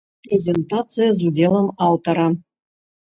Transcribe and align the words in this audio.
Прэзентацыя 0.27 1.09
з 1.19 1.29
удзелам 1.29 1.67
аўтара. 1.89 2.27